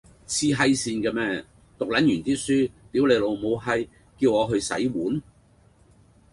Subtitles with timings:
[0.25, 1.45] 癡閪線嘅咩，
[1.77, 5.21] 讀撚完啲書，屌你老母閪，叫我去洗碗